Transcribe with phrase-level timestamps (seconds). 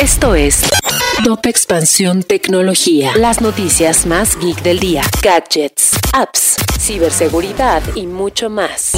[0.00, 0.62] Esto es
[1.24, 3.12] Top Expansión Tecnología.
[3.16, 5.02] Las noticias más geek del día.
[5.20, 8.92] Gadgets, apps, ciberseguridad y mucho más.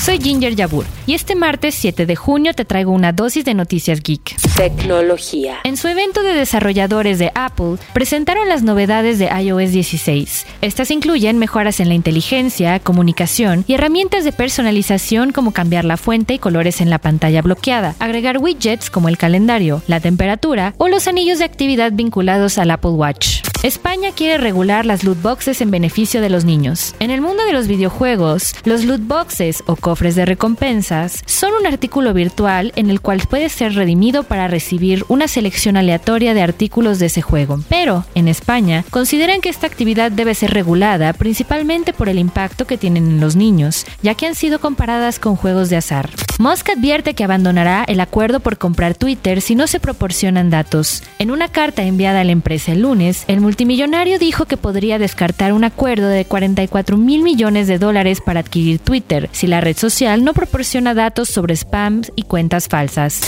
[0.00, 4.02] Soy Ginger Yabur y este martes 7 de junio te traigo una dosis de noticias
[4.02, 4.34] geek.
[4.56, 5.58] Tecnología.
[5.62, 10.46] En su evento de desarrolladores de Apple, presentaron las novedades de iOS 16.
[10.62, 16.32] Estas incluyen mejoras en la inteligencia, comunicación y herramientas de personalización como cambiar la fuente
[16.32, 21.08] y colores en la pantalla bloqueada, agregar widgets como el calendario, la temperatura o los
[21.08, 23.39] anillos de actividad vinculados al Apple Watch.
[23.62, 26.94] España quiere regular las loot boxes en beneficio de los niños.
[26.98, 31.66] En el mundo de los videojuegos, los loot boxes o cofres de recompensas son un
[31.66, 36.98] artículo virtual en el cual puede ser redimido para recibir una selección aleatoria de artículos
[36.98, 37.60] de ese juego.
[37.68, 42.78] Pero, en España, consideran que esta actividad debe ser regulada principalmente por el impacto que
[42.78, 46.08] tienen en los niños, ya que han sido comparadas con juegos de azar.
[46.38, 51.02] Musk advierte que abandonará el acuerdo por comprar Twitter si no se proporcionan datos.
[51.18, 55.52] En una carta enviada a la empresa el lunes, el multimillonario dijo que podría descartar
[55.52, 60.22] un acuerdo de 44 mil millones de dólares para adquirir Twitter si la red social
[60.22, 63.20] no proporciona datos sobre spams y cuentas falsas.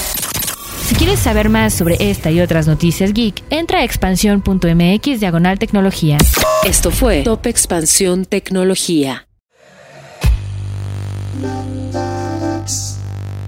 [0.87, 6.19] Si quieres saber más sobre esta y otras noticias geek, entra a expansión.mx diagonal tecnología.
[6.65, 9.27] Esto fue Top Expansión Tecnología.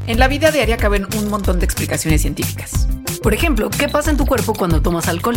[0.09, 2.89] En la vida diaria caben un montón de explicaciones científicas.
[3.23, 5.37] Por ejemplo, ¿qué pasa en tu cuerpo cuando tomas alcohol?